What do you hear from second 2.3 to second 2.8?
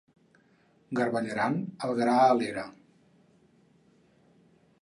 l'era.